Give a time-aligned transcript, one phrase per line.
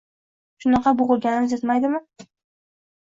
[0.63, 1.99] Shuncha boʻgʻilganimiz yetmaydimi?